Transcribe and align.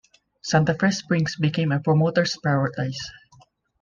Santa 0.41 0.73
Fe 0.73 0.89
Springs 0.89 1.35
became 1.35 1.71
a 1.71 1.79
promoters' 1.79 2.35
paradise. 2.43 3.11